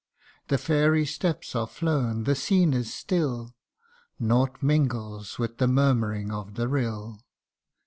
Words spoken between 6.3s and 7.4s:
of the rill.